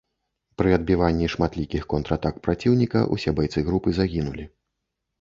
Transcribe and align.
Пры 0.61 0.71
адбіванні 0.77 1.27
шматлікіх 1.33 1.87
контратак 1.95 2.41
праціўніка 2.49 3.07
усе 3.19 3.37
байцы 3.41 3.67
групы 3.71 3.89
загінулі. 4.03 4.53